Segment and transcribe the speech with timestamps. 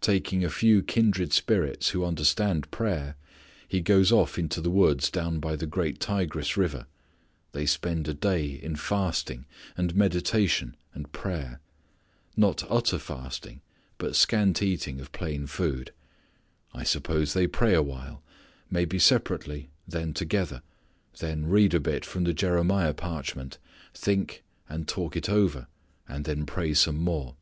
[0.00, 3.16] Taking a few kindred spirits, who understand prayer,
[3.66, 6.86] he goes off into the woods down by the great Tigris River.
[7.50, 11.60] They spend a day in fasting, and meditation and prayer.
[12.36, 13.62] Not utter fasting,
[13.98, 15.90] but scant eating of plain food.
[16.72, 18.22] I suppose they pray awhile;
[18.70, 20.62] maybe separately, then together;
[21.18, 23.58] then read a bit from the Jeremiah parchment,
[23.92, 25.66] think and talk it over
[26.08, 27.34] and then pray some more.